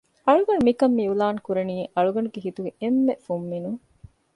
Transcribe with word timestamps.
އަޅުގަނޑު 0.27 0.61
މިކަން 0.67 0.95
މިއިއުލާންކުރަނީ 0.97 1.75
އަޅުގަނޑުގެ 1.95 2.39
ހިތުގެ 2.45 2.71
އެންމެ 2.81 3.13
ފުންމިނުން 3.25 3.79